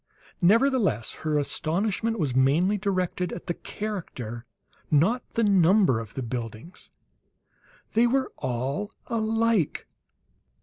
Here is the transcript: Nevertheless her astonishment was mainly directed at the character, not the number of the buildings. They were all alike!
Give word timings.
Nevertheless 0.41 1.13
her 1.21 1.37
astonishment 1.37 2.17
was 2.17 2.35
mainly 2.35 2.75
directed 2.75 3.31
at 3.31 3.45
the 3.45 3.53
character, 3.53 4.47
not 4.89 5.21
the 5.33 5.43
number 5.43 5.99
of 5.99 6.15
the 6.15 6.23
buildings. 6.23 6.89
They 7.93 8.07
were 8.07 8.31
all 8.37 8.91
alike! 9.05 9.85